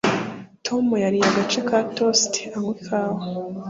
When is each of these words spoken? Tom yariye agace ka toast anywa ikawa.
Tom 0.65 0.85
yariye 1.03 1.25
agace 1.31 1.59
ka 1.67 1.77
toast 1.95 2.33
anywa 2.55 2.71
ikawa. 2.81 3.19